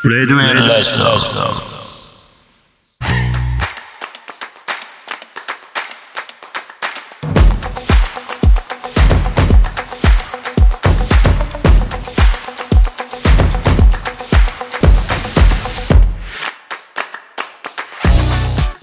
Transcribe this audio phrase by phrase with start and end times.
[0.03, 1.78] Red Red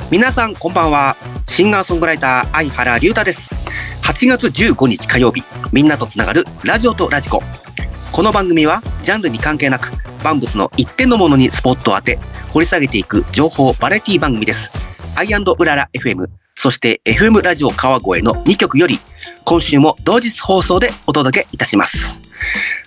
[0.09, 1.17] 皆さんこんばんは。
[1.49, 3.51] シンガーソングライター相原龍太です。
[4.05, 5.43] 8月15日火曜日
[5.73, 7.43] みんなとつながるラジオとラジコ。
[8.13, 9.91] この番組はジャンルに関係なく
[10.23, 12.21] 万物の一点のものにスポットを当て
[12.53, 14.71] 掘り下げていく情報バラエティ番組です。
[15.17, 19.01] アイうらら FM そして FM ラジオ川越の2曲より
[19.45, 22.21] 今週も同日放送でお届けいたします。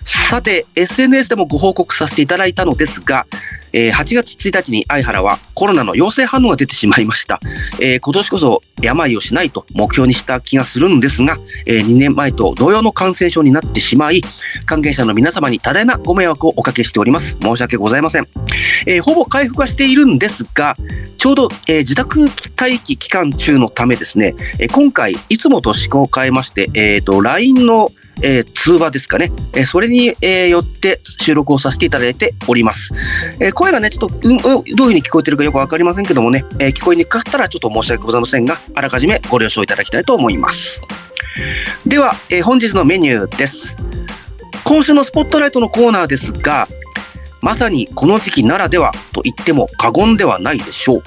[0.04, 3.26] さて SNS でもご報告させていただいたのですが
[3.72, 7.40] えー、8月1日に相原はコロナの陽性反応が出てしまいました。
[7.80, 14.22] えー、今年こそ病をしないと目標にした気がするんですが、えー、2年前と同様の感染症になってしまい、
[14.66, 17.36] 関係者の皆様に多大なご迷惑をおかけしております。
[17.40, 18.28] 申し訳ございません。
[18.86, 20.76] えー、ほぼ回復はしているんですが、
[21.18, 27.90] ちょうど、え、自宅待機期間中のためですね、え、今回、いつもと思考を変えまして、えーと、LINE の
[28.22, 32.92] えー、通話ですかね、えー、それに、えー、よって収録をさせていただいております。
[33.40, 40.80] えー、声がね、ちょっと、うん、どういうふうに聞こえてるかよくわかりませんけどもね、えー、聞こえにくかったらちょっと申し訳ございませんが、あらかじめご了承いただきたいと思います。
[41.86, 43.76] では、えー、本日のメニューです。
[44.64, 46.68] 今週のスポットライトのコーナーですが、
[47.42, 51.02] まさにこの時期ならではと言っても過言ではないでしょう。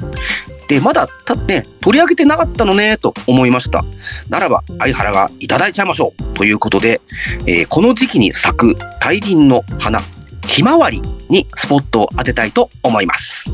[0.67, 3.83] で、まだたね、取り上げてなかったのね、と思いました。
[4.29, 6.33] ならば、相原がいただいちゃいましょう。
[6.35, 7.01] ということで、
[7.45, 9.99] えー、この時期に咲く大輪の花、
[10.47, 13.49] ひまわりにスポットを当てたいと思います。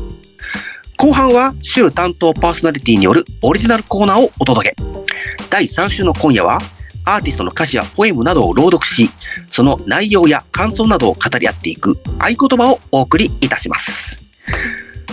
[0.96, 4.76] 後半は週担当パーソナリティによるオリジナルコーナーをお届け。
[5.48, 6.58] 第3週の今夜は、
[7.04, 9.10] アーティストの歌詞やポエムなどを朗読し、
[9.50, 14.22] その内容や感想などを語り合っていく合言葉をお送りいたします。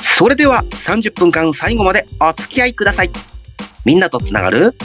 [0.01, 3.09] それでは30分間最後までお付き合いください。
[3.85, 4.75] みんなとつながる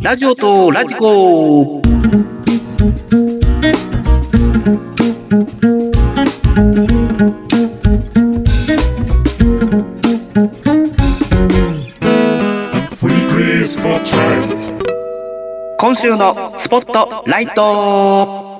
[0.00, 1.82] ラジオとラジコ
[15.78, 18.58] 今週のスポットライト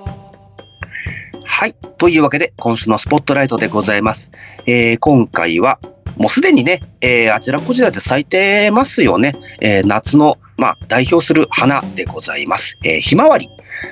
[1.44, 1.74] はい。
[1.98, 4.30] というわけで、今週のスポットライトでございます。
[4.66, 5.80] えー、今回は、
[6.18, 9.32] もうすでにね、えー、あちらこちらで咲いてますよね。
[9.60, 12.76] えー、夏の、まあ、代表する花でございます。
[12.84, 13.48] えー、ひまわり。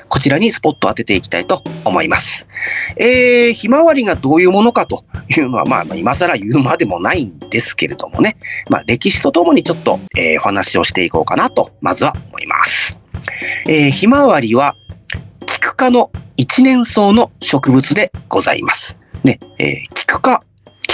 [0.08, 2.48] こちらにスポットを当てていきたいと思います。
[2.96, 8.36] えー、ひまわりがどういうものかというのは、まあ、今更言うまでもないんですけれどもね、
[8.68, 12.98] まあ、歴史とともにちょっと、えー、お話をしていこうかなと、まずは思います。
[13.68, 14.74] えー、ひまわりは、
[15.46, 18.98] キク科の一年草の植物でございます。
[19.22, 20.42] ね、えー、キク科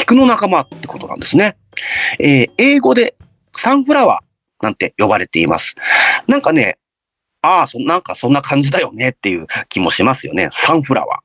[0.02, 1.56] 菊の仲間ってことなんですね。
[2.18, 3.14] えー、英語で
[3.54, 5.76] サンフラワーなんて呼ばれています。
[6.26, 6.78] なんかね、
[7.40, 10.48] ああ、なんかそんな感じだよねっていう気もしますよね。
[10.50, 11.20] サンフラワ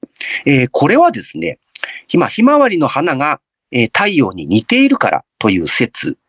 [0.46, 0.52] ー。
[0.52, 1.58] えー、これはですね、
[2.12, 6.20] 今、ひまわりの花が、えー、太陽に似ているからという説。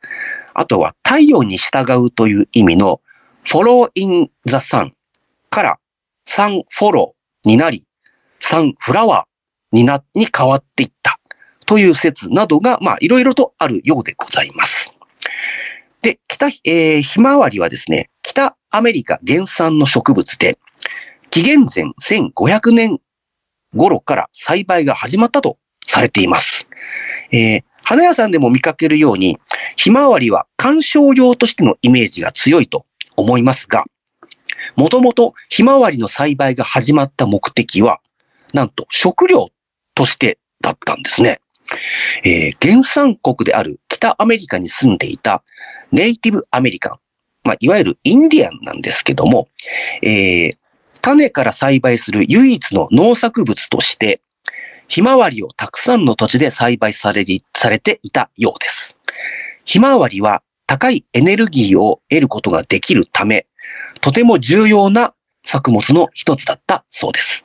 [0.54, 3.03] あとは太陽に従うという意味の
[3.44, 4.92] follow in the sun
[5.50, 5.78] から
[6.25, 7.84] サンフォローになり、
[8.41, 10.97] サンフラワーにな、に変わっていった
[11.69, 14.97] という説などが、まあ、いろいろとあるようでございます。
[16.01, 20.59] で、北、えー、ひまわりはですね、北アメリカ原産の植物で、
[21.29, 23.01] 紀元前1500年
[23.77, 26.71] 頃から栽培が始まったとされています。
[27.33, 29.39] えー、花屋さんでも見かけるように、
[29.77, 33.85] ひまわりは観賞用としてのイメージが強いと思いますが、
[34.75, 38.00] もともとひまわりの栽培が始まった目的は、
[38.55, 39.50] なんと食料
[39.95, 41.43] としてだったんですね。
[42.25, 45.43] えー、原産国である北アメリカに住んでいた
[45.93, 46.99] ネイティブアメリカン、
[47.44, 49.49] まあ、いわゆるインディアンなんですけども、
[50.03, 50.59] えー、
[51.00, 54.20] 種から栽培する唯一の農作物として、
[54.88, 57.25] ひまわりをたくさんの土地で栽培され
[57.55, 58.97] されていたようです。
[59.64, 63.47] ひまわりは高いエネルギーを得ることができるため、
[64.00, 65.14] とても重要な
[65.44, 67.44] 作物の一つだったそうです。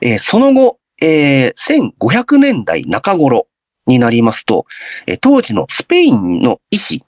[0.00, 3.46] えー、その後、えー、1500年代中頃
[3.86, 4.66] になりますと、
[5.06, 7.04] えー、当時のスペインの医師、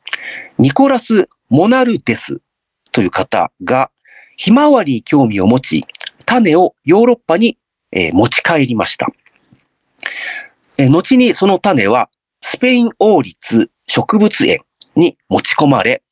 [0.59, 2.41] ニコラス・モナルデス
[2.91, 3.91] という方が、
[4.37, 5.87] ひまわりに興味を持ち、
[6.25, 7.59] 種をヨーロッパに、
[7.93, 9.09] えー、持ち帰りました。
[10.79, 12.09] えー、後にその種は
[12.41, 14.61] スペイン王立植物園
[14.97, 16.03] に持ち込まれ、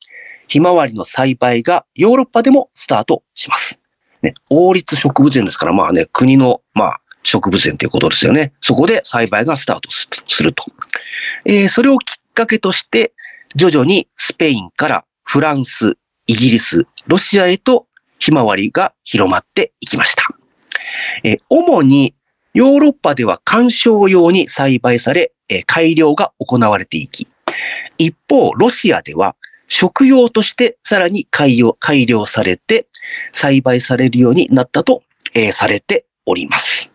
[0.47, 3.81] ひまわりの栽培がヨーロッパでもスタートします。
[4.23, 8.53] ね、王立植物園ですから、まあね、国の、まあ、植物園ということですよね。
[8.61, 10.65] そこで栽培がスタートすると。
[11.45, 13.13] えーそれをきっかけとして、
[13.55, 15.97] 徐々にスペインからフランス、
[16.27, 17.87] イギリス、ロシアへと
[18.19, 20.25] ひまわりが広まっていきました。
[21.25, 22.15] えー主に
[22.55, 27.29] ヨーロッパでは観賞用に栽培され、えー改良が行われていき、
[27.99, 29.37] 一方、ロシアでは
[29.69, 32.87] 食用としてさらに改良改良されて
[33.33, 35.03] 栽培されるようになったと、
[35.35, 36.90] えーされております。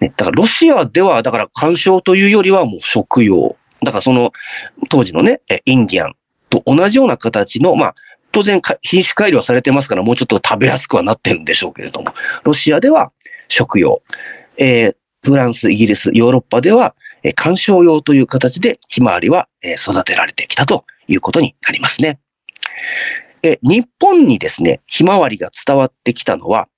[0.00, 3.56] ね、だからロシアでは、だから観賞というよりはもう食用。
[3.82, 4.32] だからその
[4.90, 6.14] 当時のね、インディアン
[6.50, 7.94] と同じような形の、まあ、
[8.32, 12.12] 当然品種改良されてますからもうちょっと食べやすくはなってるんでしょうけれども、
[12.44, 13.12] ロシアでは
[13.48, 14.02] 食用。
[14.56, 16.94] えーフランス、イギリス、ヨーロッパでは、
[17.24, 22.20] えー観賞用という形でひまわりは、えー育てられてきたということになりますね。
[23.42, 26.68] え日本にですね、ひまわりが伝わってきたのは、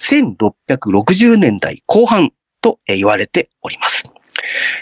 [0.00, 4.04] 1660年代後半とえー言われております。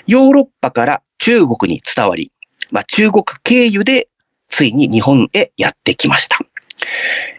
[0.07, 2.33] ヨーロッパから中国に伝わり、
[2.71, 4.09] まあ、中国経由で
[4.49, 6.39] ついに日本へやってきました。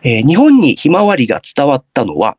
[0.03, 2.37] えー日本にひまわりが伝わったのは、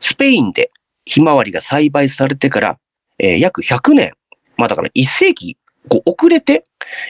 [0.00, 0.70] スペインで
[1.04, 2.78] ひまわりが栽培されてから、
[3.18, 4.12] えー約100年、
[4.56, 5.56] まあだから1世紀
[5.88, 6.64] 遅れて、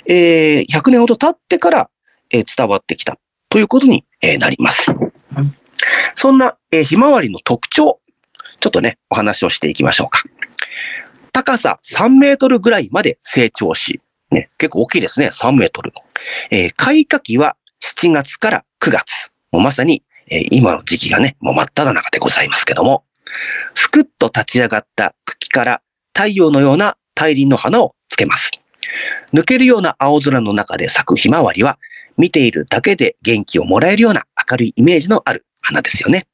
[0.06, 1.90] えー100年ほど経ってから、
[2.31, 3.19] えー伝わってきた
[3.49, 4.93] ということに、えーなります。
[6.14, 8.00] そんな、えーひまわりの特徴、
[8.62, 10.23] ちょっとね、お話をしていきましょうか。
[11.32, 14.00] 高さ3メートルぐらいまで成長し、
[14.31, 15.93] ね、結構大きいですね、3メートル。
[16.53, 17.56] えー開花期は
[17.99, 19.32] 7月から9月。
[19.50, 23.05] もうまさに、えー今の時期がね、もう真っ只中でございますけども、
[23.75, 25.82] すくっと立ち上がった茎から
[26.15, 28.53] 太陽のような大輪の花をつけます。
[29.32, 31.81] 抜けるような青空の中で咲くひまわりは、
[32.17, 36.29] 見ているだけで元気をもらえるような明るいイメージのある花ですよね。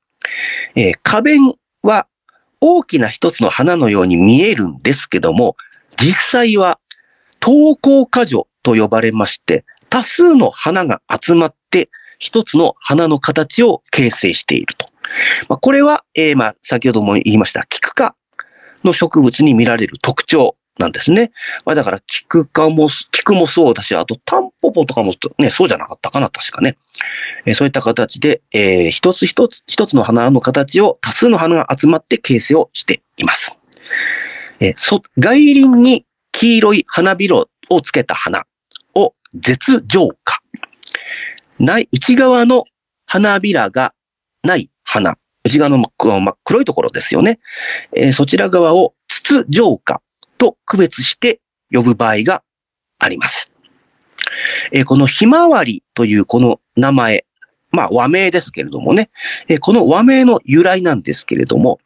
[0.74, 2.06] えー花弁は
[2.60, 5.56] 大きな一つの花のように見えるんですけども、
[5.96, 6.78] 実際は
[7.40, 11.88] 投稿果樹と呼ばれまして、多数の花が集まって
[12.18, 14.90] 一つの花の形を形成していると。
[15.48, 18.14] まあ、これは、えーまあ、先ほども言いました、キク科
[18.84, 21.32] の植物に見られる特徴なんですね。
[21.64, 26.76] まあ、だから、キク科も、キクもそうだし、あと、タンポポとかもね、そうじゃなかったかな、確かね。
[27.44, 33.56] えーそういった形で、えー一つ一つ、一つの花の形を多数の花が集まって形成をしています。
[34.60, 38.44] えーそ、外輪に黄色い花びらをつけた花
[38.94, 40.40] を絶情花。
[41.58, 42.64] 内、内側の
[43.04, 43.94] 花びらが
[44.44, 45.18] ない花。
[45.44, 47.40] 内側の真っ黒いところですよね。
[47.96, 50.00] えーそちら側を筒状花
[50.38, 51.40] と区別して
[51.70, 52.42] 呼ぶ場合が
[52.98, 53.52] あります。
[54.72, 57.26] えーこのひまわりというこの名前、
[57.70, 59.10] まあ和名ですけれどもね、
[59.48, 61.78] えーこの和名の由来なんですけれども、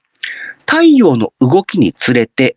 [0.60, 2.56] 太陽の動きにつれて、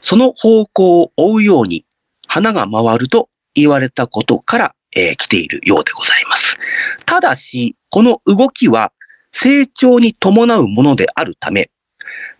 [0.00, 1.84] その方向を追うように
[2.26, 6.58] 花が回ると言われたことから、えー来ているようでございます。
[7.06, 8.92] ただし、この動きは
[9.32, 11.70] 成長に伴うものであるため、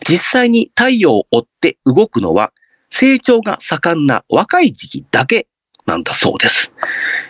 [0.09, 2.53] 実際に太陽を追って動くのは
[2.93, 5.49] 成長が盛んな若い時期だけ
[5.87, 6.75] なんだそうです。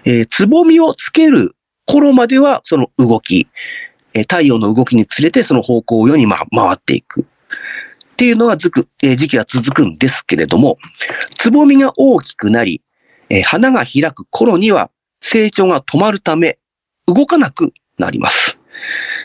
[0.05, 1.55] えーつぼみをつける
[1.87, 3.47] 頃まではその動き、
[4.13, 7.23] えー太陽の動きにつれてその方向を世にま回っていく。
[7.23, 7.25] っ
[8.17, 10.77] ていうのがずく、えー時期が続くんですけれども、
[11.37, 12.83] つぼみが大きくなり、
[13.31, 16.59] えー花が開く頃には成長が止まるため、
[17.07, 18.59] 動かなくなります。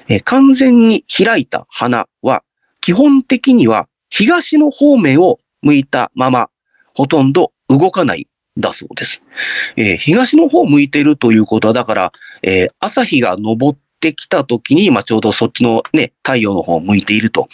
[0.07, 2.43] えー完全に開いた花は、
[2.79, 6.49] 基本的には東の方面を向いたまま、
[6.93, 9.21] ほとんど動かないだそうです。
[9.75, 12.11] えー東の方向いてるということは、だから、
[12.43, 17.49] えー朝日が昇ってきた時に、まあ、ちょうどそっちのね、太陽の方向いていると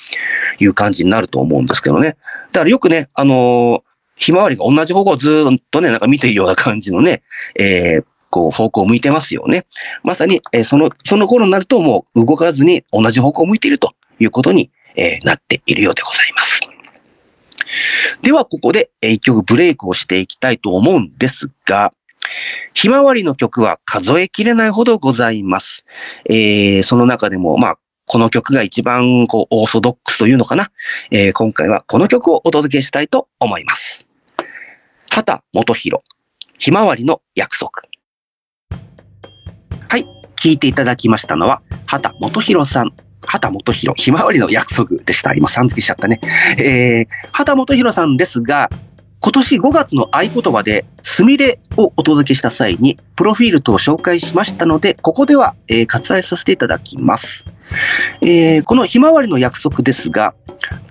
[0.60, 2.18] いう感じになると思うんですけどね。
[2.52, 3.82] だからよくね、あのー
[4.16, 7.24] ひまわりが同じ方向をずっとね、なんか見ているような感じのね、
[7.60, 9.66] えーこう方向を向いてますよね。
[10.04, 16.53] まさに、えーその、その頃になるともう動かずに同じ方向を向いているということに、えーなっているようでございます。
[18.22, 21.92] では、ここで、一曲ブレイクをしていきたいと思うんですが、
[22.74, 25.86] ひまわりの曲は数えきれないほどございます。
[26.30, 30.72] えーその中でも、まあ、この曲が一番、こう、オーソドックスというのかな。
[31.12, 34.06] えー今回はこの曲をお届けしたいと思います。
[35.10, 36.04] 畑元博、
[36.58, 37.72] ひまわりの約束。
[39.88, 40.06] はい。
[40.36, 42.94] 聞いていただきましたのは、畑元博さん。
[43.26, 45.34] 畑元博、ひまわりの約束でした。
[45.34, 46.20] 今、さん付けしちゃったね。
[46.58, 48.70] えー、畑元博さんですが、
[49.26, 57.46] 今年5月の合言葉で、すみれをお届けした際に、プロフィール等を紹介しましたので、ここでは、えー割愛させていただきます。
[58.22, 60.34] えーこのひまわりの約束ですが、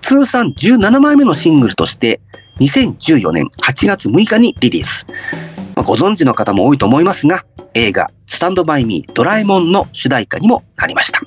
[0.01, 2.21] 通算17枚目のシングルとして、
[2.59, 5.05] 2014年8月6日にリリース。
[5.75, 11.21] まあご存知の方も多いと思いますが、映画、スタンドバイミードラえもんの主題歌にもなりました。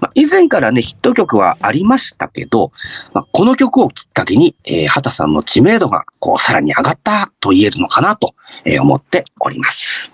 [0.00, 2.72] まあ以前からね、ヒット曲はありましたけど、
[3.12, 10.12] まあこの曲をきっかけに、えー畑さんの知名度がこうさらに上がったと言えるのかなと、えー思っております。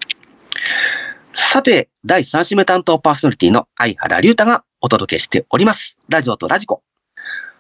[1.35, 5.97] さて、第3週目担当パーソナリティの相原龍太がお届けしております。
[6.09, 6.83] ラジオとラジコ。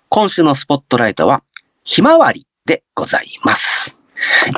[0.08, 1.42] 今週のスポットライトは、
[1.84, 3.96] ひまわりでございます。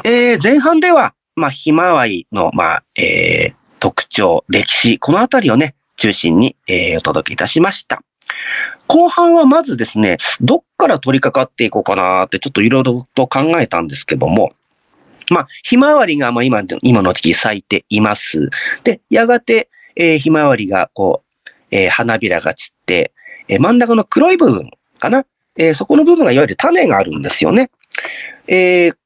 [0.04, 5.74] えー前半では、まあ、ひまわりの、まあ、えー特徴、歴史、このあたりをね、
[6.04, 8.02] 中心に、えーお届けいたしました。
[8.88, 14.52] 後半はまずですね、どっから取り掛かっていこうかなってちょっといろいろと考えたんですけども、
[15.30, 18.50] まあ、ひまわりがまあ今、今の時期咲いています。
[18.82, 23.12] で、やがて、えーひまわりがこう、えー花びらが散って、
[23.48, 25.24] えー真ん中の黒い部分かな、
[25.56, 27.70] えーそこの部分がいわゆる種があるんですよね。
[28.46, 28.96] えー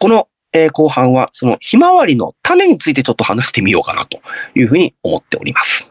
[0.00, 4.18] この、えー後半は、そのひまわりの種についてちょっと話してみようかなと
[4.56, 5.88] いうふうに思っております。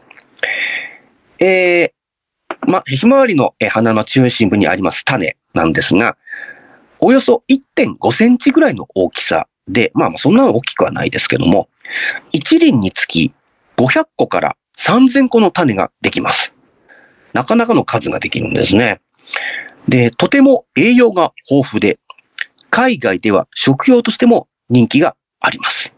[1.40, 1.98] えー
[2.66, 6.16] ま、ひまわりの花の中心部にあります種なんですが、
[7.00, 11.68] およそ1.5センチぐらいの大きさで、まあそんな大きくはないですけども、
[12.32, 13.32] 一輪につき
[13.76, 16.54] 500個から3000個の種ができます。
[17.32, 19.00] なかなかの数ができるんですね。
[19.88, 21.98] で、とても栄養が豊富で、
[22.70, 25.94] 海外では食用としても人気があります。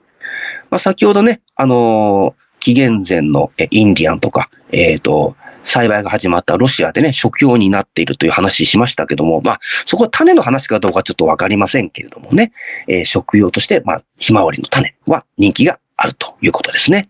[0.70, 12.52] まあ、先ほどね、あのー紀元前のインディアンとか、えっ、と、栽培が始まったロシアでね、食用になっているという話しましたけども、まあ、そこは種の話かどうかちょっとわかりませんけれどもね、
[12.88, 17.08] えー食用として、まあ、ひまわりの種は人気があるということですね。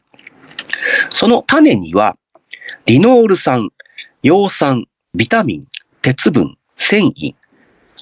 [1.10, 2.16] その種には、
[2.86, 3.70] リノール酸、
[4.22, 5.66] 葉酸、ビタミン、
[6.02, 7.34] 鉄分、繊維、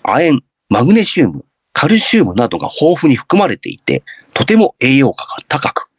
[0.03, 4.03] 亜鉛、マグネシウム、カルシウムなどが豊富に含まれていて、
[4.35, 5.91] とても栄養価が高く、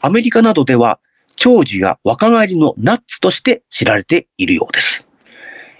[0.00, 0.98] アメリカなどでは
[1.36, 5.06] 長寿や若返りのナッツとして知られているようです。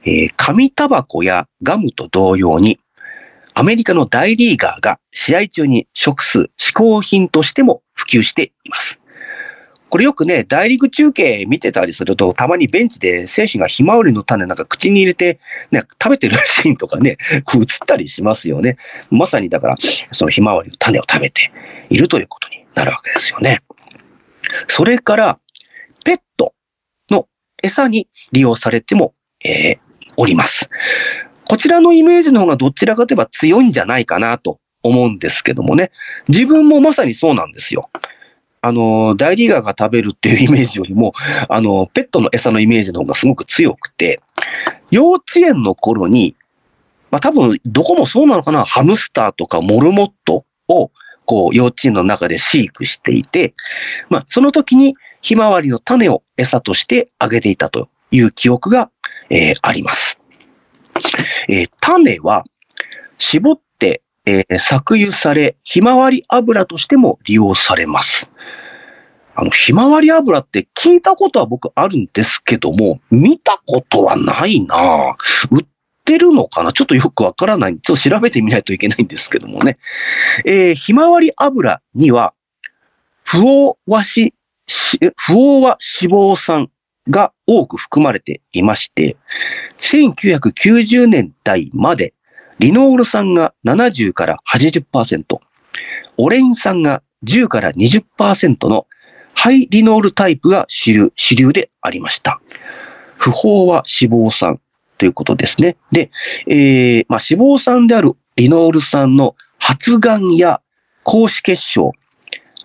[0.05, 2.79] えー紙タバコやガムと同様に、
[3.55, 9.01] アメリカの大リーガーが試合中に食す嗜好品としても普及しています。
[9.89, 15.39] これよくね、大リーグ中継見てたりすると、たまにベンチで選手がひまわりの種なんか口に入れて、
[15.71, 18.77] ね、食べてるシーンとかね、こ う映ったりしますよね。
[19.11, 19.77] まさにだから、
[20.11, 21.53] そのひまわりの種を食べて
[21.89, 23.63] いるということになるわけですよね。
[24.69, 25.39] それから、
[26.07, 26.55] ペット
[27.11, 27.27] の
[27.63, 29.87] 餌に利用されても、えー
[30.17, 30.69] おります。
[31.49, 35.91] こちらのイメージの方がどちらかといえば強いんじゃないかなと思うんですけどもね。
[36.29, 37.91] 自分もまさにそうなんですよ。
[38.63, 41.13] あの、大リーガーが食べるっていうイメージよりも、
[41.49, 44.21] あの、ペットの餌のイメージの方がすごく強くて、
[44.91, 46.35] 幼稚園の頃に、
[47.11, 50.91] まあ多分どこもそうなのかな、ハムスターとかモルモットを、
[51.27, 53.55] こう、幼稚園の中で飼育していて、
[54.09, 54.97] まあその時に
[55.27, 58.93] ひまわりの種を餌としてあげていたという記憶が、
[59.29, 60.21] えーあります。
[61.49, 62.45] えー種は
[63.19, 68.31] 絞って、えー搾油され、ひまわり油としても利用されます。
[69.35, 75.67] あの、ひまわり油って聞いたことは僕あるんですけども、見たことはないなぁ売っ
[76.05, 76.71] てるのかな？
[76.73, 77.81] ちょっとよくわからない。
[77.81, 79.77] ちょっと調べてみないといけないんですけどもね。
[80.45, 82.33] えーひまわり油には、
[83.25, 84.35] 不黄和し、し
[84.67, 86.71] 不黄和脂肪酸
[87.09, 89.17] が多く含まれていまして、
[89.79, 92.15] 1990年代まで、
[92.59, 95.39] リノール酸が70から80%、
[96.17, 98.87] オレイン酸が10から20%の
[99.35, 102.41] ハイリノールタイプが主流主流でありました。
[103.19, 104.61] 不飽和脂肪酸
[104.99, 105.77] ということですね。
[105.93, 106.11] で、
[106.49, 110.61] えーまあ、脂肪酸であるリノール酸の発がんや
[111.03, 111.93] 高脂血症、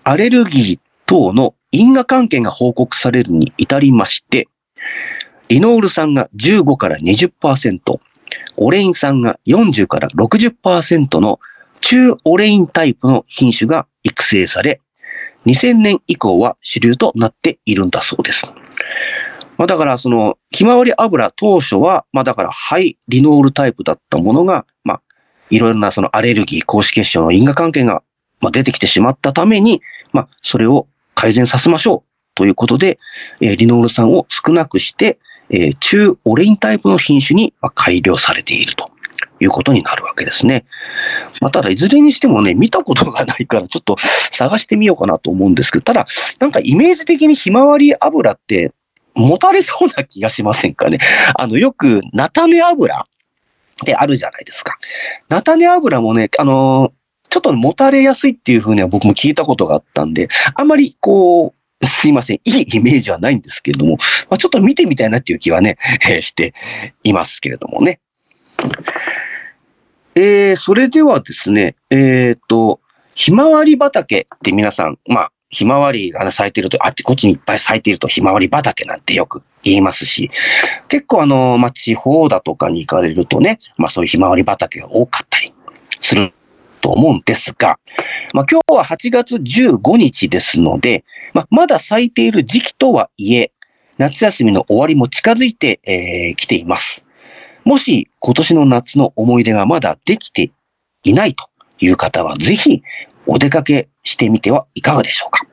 [0.04, 4.48] アレルギー等の因果関係が報告されるに至りまして、
[5.50, 7.80] リノール酸が15から20%、
[8.58, 11.40] オレイン酸が40から60%の
[11.82, 14.82] 中オレインタイプの品種が育成され、
[15.46, 18.46] 2000年以降は主流となっているんだそうです。
[19.58, 25.02] まあだからその、ひまわり油当初は、まあだからハイリノールタイプだったものが、まあ
[25.50, 28.04] いろいろなそのアレルギー、高脂血症の因果関係が
[28.52, 29.82] 出てきてしまったために、
[30.14, 33.00] まあそれを改善させましょうということで、
[33.42, 38.90] えリノール酸を少なくして、え中オレインタイプの品種に改良されていると
[39.40, 40.66] いうことになるわけですね。
[41.42, 43.98] まあ、ただ、いずれにしてもね、見たことがないから、ちょっと
[44.32, 46.06] 探してみようかなと思うんですけど、ただ、
[46.40, 48.72] なんかイメージ的にひまわり油って、
[49.14, 51.00] 持たれそうな気がしませんかね。
[51.36, 53.04] あの、よく、菜種油っ
[53.86, 54.78] てあるじゃないですか。
[55.30, 56.94] 菜種油もね、あの
[57.32, 63.98] ちょっと持たれやすいっていうふうには僕も聞いたことがあったんで、あまりこう、すいません、いいイメージはないんですけれども、
[64.30, 65.78] まあ、ちょっと見てみたいなっていう気はね、
[66.10, 66.54] えーして
[67.04, 68.02] いますけれどもね。
[70.14, 72.82] えー、それではですね、えっ、と、
[73.16, 80.30] ひまわり畑って皆さん、まあ、ひまわりが咲いてると、あっちこっちにいっぱい咲いているとひまわり畑なんてよく言いますし、
[80.90, 85.54] 結構あの、まあ、地方だとかに行かれるとね、まあそういうひまわり畑が多かったり
[86.02, 86.34] する
[86.82, 87.80] と思うんですが、
[88.34, 93.52] まあ今日は8月15日ですので、まあまだ咲いている時期とはいえ、
[93.98, 97.06] 夏休みの終わりも近づいてき、えーています。
[97.64, 100.52] もし今年の夏の思い出がまだできて
[101.04, 101.48] いないと
[101.80, 102.82] いう方は、ぜひ
[103.28, 105.46] お出かけしてみてはいかがでしょうか。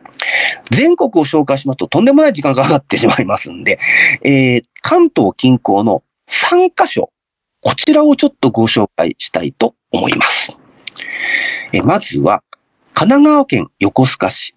[0.71, 3.79] 全国を紹介しますととんでもない時間がかかってしまいますんで、
[4.23, 7.11] えー関東近郊の3カ所、
[7.61, 10.58] こちらをちょっとご紹介したいと思います。
[11.73, 12.43] えまずは、
[12.95, 14.55] 神奈川県横須賀市、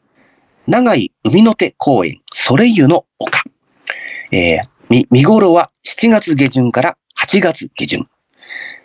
[0.67, 3.43] 長井海の手公園ソレイユの丘。
[4.31, 8.07] えー見、見頃は7月下旬から8月下旬。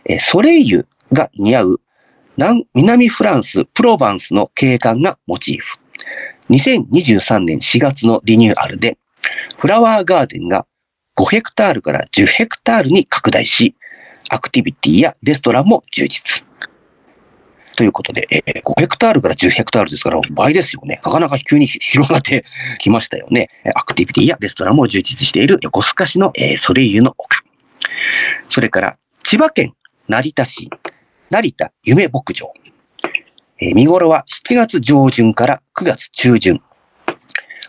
[0.05, 1.81] えーソレイユが似合う
[2.37, 5.79] 南南フランス、プロバンスの景観がモチーフ。
[6.51, 8.99] 2023年4月のリニューアルで、
[9.59, 10.67] フラワーガーデンが
[11.17, 13.75] 5ヘクタールから10ヘクタールに拡大し、
[14.29, 16.46] アクティビティやレストランも充実。
[17.77, 21.01] ということで、えー5ヘクタールから10ヘクタールですから倍ですよね。
[21.05, 22.45] なかなか急に 広がって
[22.79, 23.49] きましたよね。
[23.75, 27.43] アクティビティやレストランも充実している横須賀市の、えーソレイユの丘。
[28.49, 29.75] それから、千葉県
[30.09, 30.71] 成田市、
[31.31, 32.53] 成田夢牧場。
[33.61, 36.61] えー見頃は7月上旬から9月中旬。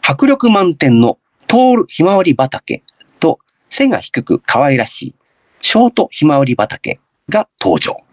[0.02, 2.82] 迫力満点の通るひまわり畑
[3.20, 3.40] と
[3.70, 5.16] 背が低く可愛らしい
[5.60, 8.07] ショートひまわり畑が登場。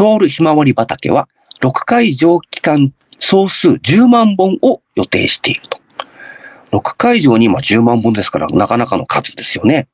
[0.00, 1.28] 通るひまわり畑は
[1.60, 5.78] 6会場期間総数10万本を予定していると。
[6.72, 9.88] 6会場に今10万本ですからなかなかの数ですよね。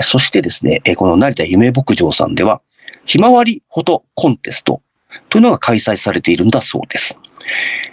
[0.00, 2.60] そしてですね、この成田夢牧場さんでは、
[3.04, 4.82] ひまわりフォトコンテスト
[5.28, 7.16] というのが開催されているんだそうです。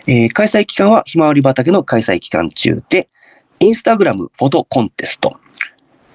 [0.07, 3.09] えー開催期間はひまわり畑の開催期間中で、
[3.59, 5.37] インスタグラムフォトコンテスト、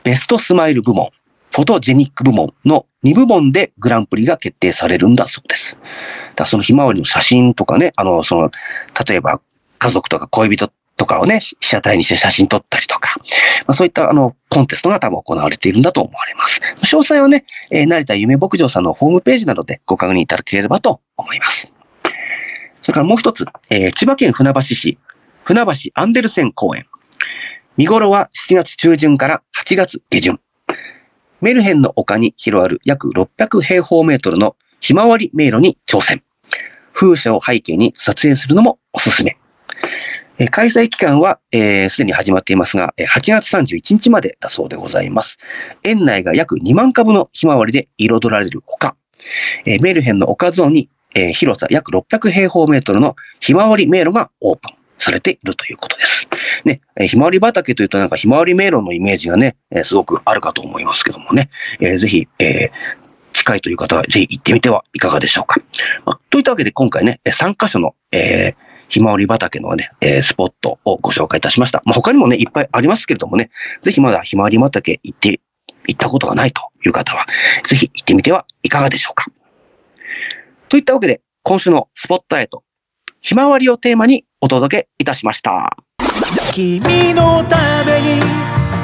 [0.03, 1.11] ベストスマイル部門、
[1.53, 5.79] フォトジェニック部門の2部門でグランプリが決定されるんだそうです。
[6.37, 8.51] だそのひまわりの写真とかね、あの、その、
[9.09, 9.41] 例えば
[9.79, 13.25] 家族とか恋人とかをね、被写体にして写真撮ったりとか、ま
[13.69, 16.61] あ、そういったあの、コンテストが多分行われているんだと思われます。
[16.83, 21.73] 詳細はね、えー成田夢牧場さんのホームページなどでご確認いただければと思います。
[22.83, 24.99] それからもう一つ、えー千葉県船橋市、
[25.45, 26.87] 船橋アンデルセン公園。
[27.77, 30.41] 見頃は7月中旬から8月下旬。
[31.40, 36.22] メルヘンの丘に広がる約600平方メートルのひまわり迷路に挑戦。
[36.92, 39.37] 風車を背景に撮影するのもおすすめ。
[40.51, 45.38] 開催期間は、えーすでに始まっていますが、8月31日までだそうでございます。
[45.85, 48.96] 園内が約2万株のひまわりで彩られるほか、
[49.64, 56.29] えーメルヘンの丘ゾーンに、えー広さ約600平方メートルのひまわり迷路がオープンされているということです。
[56.65, 62.99] ね、えひまわり畑というとなんかひまわり迷路のイメージがね、えすごくあるかと思いますけどもね、えーぜひ、えー
[63.35, 65.61] 近いという方はぜひ行ってみてはいかがでしょうか。
[66.05, 71.83] まあ、といったわけで今回ね、3カ所の、えーひまわり畑のね、えースポットをご紹介いたしました。
[71.85, 73.51] まあ、他にもね、いっぱいありますけれどもね、
[73.83, 75.41] ぜひまだひまわり畑行って、
[75.87, 77.27] 行ったことがないという方は、
[77.65, 79.27] ぜひ行ってみてはいかがでしょうか。
[80.69, 82.63] といったわけで、今週のスポットライト、
[83.21, 85.77] ひまわりをテーマにお届けいたしました。
[86.53, 86.81] 君
[87.15, 88.21] のために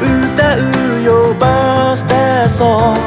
[0.00, 2.94] 歌うよバースデーソン。
[2.94, 3.00] グ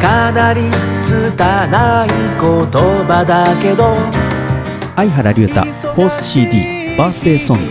[0.00, 0.60] かなり
[1.02, 2.70] 拙い言
[3.06, 3.96] 葉だけど。
[4.96, 7.62] 相原龍太フォース CD バースデーソング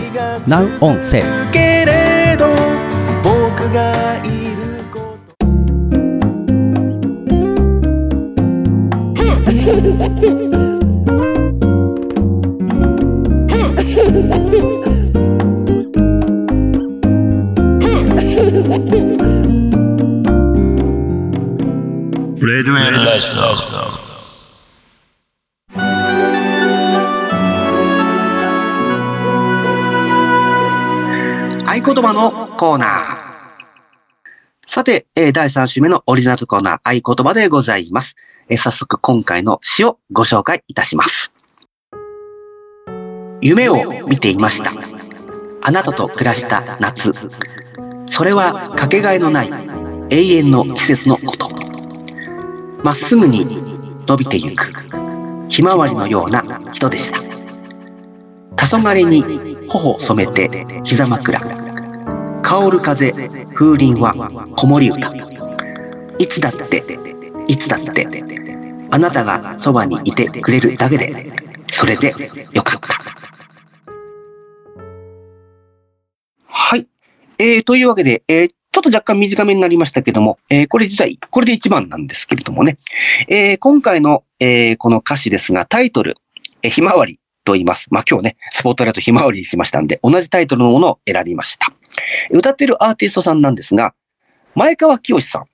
[0.46, 2.46] Now on Sale けれど
[3.22, 5.46] 僕がいること
[22.54, 23.42] レデュエルラジオ。
[31.66, 34.68] 合言葉のコーナー。
[34.68, 38.14] さて、えー第3週目のオリジナルコーナー、合言葉でございます。
[38.48, 41.34] えー早速今回の詩をご紹介いたします。
[43.40, 44.70] 夢を見ていました。
[45.60, 47.12] あなたと暮らした夏。
[48.06, 49.50] それはかけがえのない
[50.10, 51.73] 永遠の季節のこと。
[52.84, 53.46] まっすぐに
[54.06, 54.70] 伸びてゆく。
[55.48, 57.18] ひまわりのような人でした。
[58.56, 59.24] 黄昏に
[59.70, 61.40] 頬を染めて膝枕。
[62.42, 63.12] 香る風、
[63.54, 64.12] 風鈴は
[64.54, 65.14] 子守歌。
[66.18, 66.84] いつだって、
[67.48, 68.06] いつだって、
[68.90, 71.32] あなたがそばにいてくれるだけで、
[71.72, 72.12] それで
[72.52, 73.00] よかった。
[76.48, 76.86] はい。
[77.38, 82.76] えー、というわけで、えーちょっと若干短めになりましたけども、えーこれ実は、これで一番なんですけれどもね。
[83.28, 86.16] えー今回の、えーこの歌詞ですが、タイトル、
[86.64, 87.86] えーひまわりと言います。
[87.92, 91.68] まあ、今日ね、スポットライトひまわりにしましたんで、同じタイトルのものを選びました。
[92.32, 93.94] 歌ってるアーティストさんなんですが、
[94.56, 95.44] 前川清さん。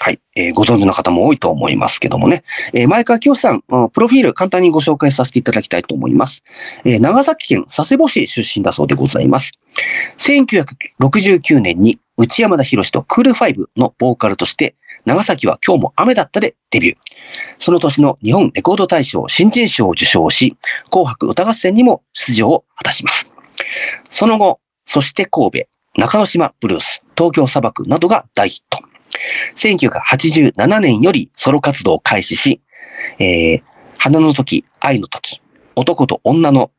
[0.00, 2.42] はい、えーご存知の方も多いと思いますけどもね。
[2.72, 6.42] えー前川清さん、うんプロフィール簡単にご紹介させていただきたいと思います。
[6.84, 9.52] えー長崎県佐世保市出身だそうでございます。
[10.18, 16.98] 1969年に内山田博とクールファイブのボーカルとして、長崎は今日も雨だったでデビュー。
[17.58, 20.56] その年の日本レコード大賞新人賞を受賞し、
[20.90, 23.30] 紅白歌合戦にも出場を果たします。
[24.10, 28.78] その後、そして神戸、中之島ブルース、東京砂漠などが大ヒット。
[29.56, 32.60] 1987年よりソロ活動を開始し、
[33.18, 33.62] えー、
[33.98, 35.40] 花の時、愛の時、
[35.74, 36.70] 男と女の、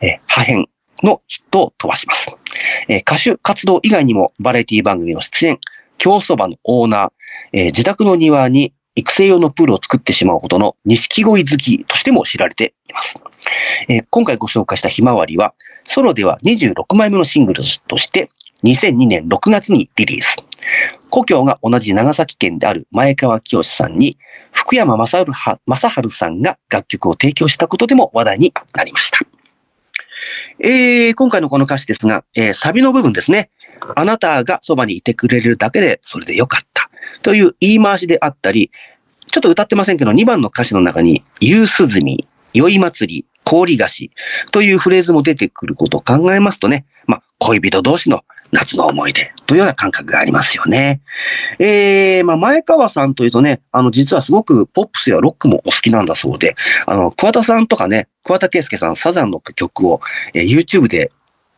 [0.00, 0.64] えー破片
[1.02, 2.30] のヒットを飛ばします。
[2.88, 5.58] えー歌手活動以外にもバラエティ番組の出演、
[5.98, 7.12] 京そばのオーナー、
[7.52, 13.20] えー自宅の庭に育成用のプールを作ってしまうほどの錦鯉好きとしても知られています。
[13.88, 18.28] えー今回ご紹介したひまわりは、ソロでは26枚目のシングルとして、
[18.64, 20.36] 2002年6月にリリース。
[21.10, 24.16] 故郷が同じ長崎県である前川清さんに、
[24.52, 29.18] 福山雅治さんが楽曲を提供したことでも話題になりました。
[30.58, 33.50] えー、今回のこの歌詞ですが、えーサビの部分ですね。
[33.96, 36.90] あなたがそばにいてくれるだけでそれでよかった。
[37.22, 38.70] という言い回しであったり、
[39.30, 44.10] ちょっと歌ってませんけど、2番の歌詞の中に、夕涼み、宵祭り、氷菓子
[44.50, 51.02] というフレーズも出てくることを考えますとね、まあ、恋人同士の夏の思い出というような感覚がありますよね。
[51.58, 60.00] えー、まあ、前川さんというとね、あの、実はすごくポップスやロックもお好きなんだそうで、あの、桑田さんとかね、桑田佳祐さん、サザンの曲を、
[60.32, 61.10] えー YouTube で、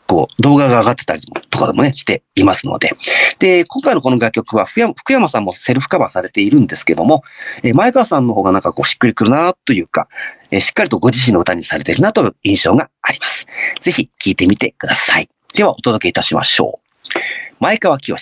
[0.07, 2.95] こう、動画が上がってたりとかでもね、していますので。
[3.39, 7.23] で、今回のこの楽曲は福山、福山さんもセルフカバーされているんですけども、
[7.63, 10.09] えー前川さんの方がなんかこう、しっくりくるなというか、
[10.55, 13.47] えしっかりとご自身の歌にされているなという印象があります。
[13.81, 15.29] ぜひ聴いてみてください。
[15.55, 17.15] ではお届けいたしましょう。
[17.59, 18.17] 前川清、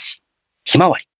[0.64, 1.11] ひまわり。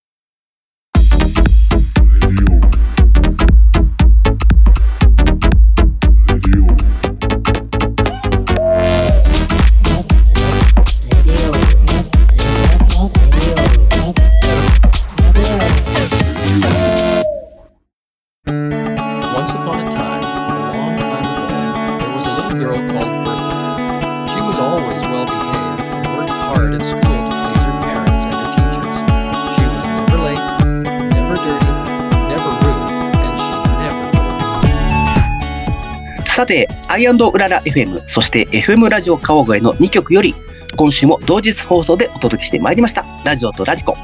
[36.42, 40.34] さて、アイうらら FM、そして FM ラジオ川越の2曲より、
[40.76, 43.04] 今週も同日放送でお届けしてまいりました。
[43.24, 43.96] ラジオとラジコ。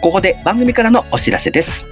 [0.00, 1.86] ここで番組からのお知らせです。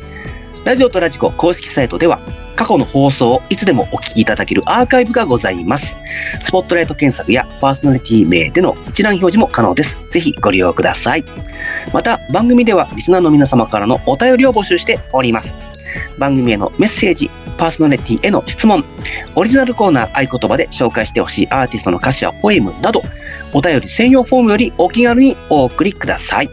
[0.64, 2.18] ラジオとラジコ公式サイトでは、
[2.57, 5.94] 過去の放送をいつでもお聞きいただけるアーカイブがございます。
[6.42, 10.01] スポットライト検索やパーソナリティ名での一覧表示も可能です。
[10.11, 11.25] ぜひご利用ください。
[11.92, 15.55] また、番組ではリスナーの皆様からのお便りを募集しております。
[16.18, 18.85] 番組へのメッセージ、パーソナリティへの質問、
[19.35, 23.03] オリジナルコーナー合言葉で紹介してほしいアーティストの歌詞やポエムなど、
[23.53, 26.51] お便り専用フォームよりお気軽にお送りください。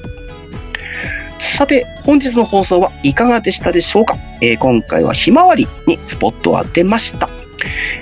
[1.39, 7.30] さて、本日の放送はいかがでしたでしょうか、えー今回はひまわりにスポットを当てました。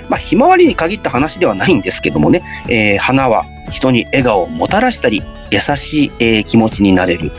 [0.08, 7.32] まあ、ひまわりに限った話ではないんですけどもね、えー花は人に笑顔をもたらしたり、優しい、えー気持ちになれる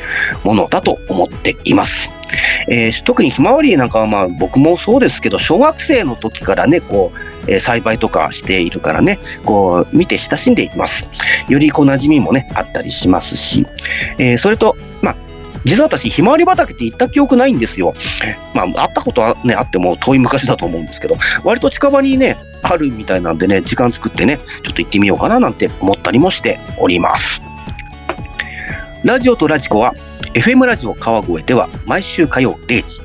[0.43, 2.12] ものだと思っています。
[2.67, 11.10] えー特にひまわりなんかはまあ僕もそうですけど、小学生の時からね、こう、えー栽培とかしているからね、こう、見て親しんでいます。
[11.50, 13.65] よりこう馴染みもね、あったりしますし、
[14.17, 15.15] えーそれと、まあ、
[15.65, 17.93] 実は私、ひまわり畑って行った記憶ないんですよ。
[18.54, 27.41] まあ、会ったことはね、あっても遠い昔だと思うんですけど、割と近場にね、あるみたいなんでね、時間作ってね、ちょっと行ってみようかななんて思ったりもしております。
[29.04, 29.93] ラジオとラジコは、
[30.34, 33.02] FM ラジオ川越では毎週火曜0時、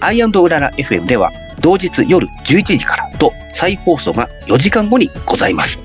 [0.00, 5.80] アイうらら FM では同日夜11時からと再放送が4時間後にございます。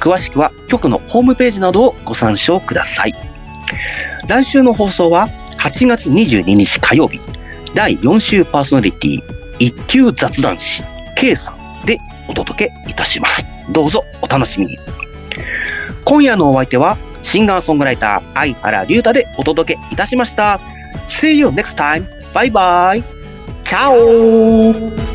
[0.00, 3.14] 詳しくは局のホームページなどをご参照ください。
[4.26, 5.28] 来週の放送は
[5.60, 7.20] 8月22日火曜日、
[7.74, 9.22] 第4週パーソナリティ
[9.60, 10.82] 一級雑談師
[11.14, 11.96] K さんで
[12.28, 13.46] お届けいたします。
[13.70, 14.76] どうぞお楽しみに。
[16.04, 20.60] 今夜のお相手はシンガーソングライター相原龍太でお届けいたしました。
[21.06, 22.06] See you next time.
[22.32, 23.02] Bye bye.
[23.64, 25.07] Ciao.